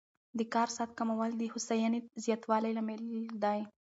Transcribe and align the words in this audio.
د 0.39 0.41
کار 0.53 0.67
ساعت 0.75 0.91
کمول 0.99 1.31
د 1.37 1.43
هوساینې 1.53 1.99
زیاتوالي 2.25 2.71
لامل 2.77 3.01
دی. 3.43 3.59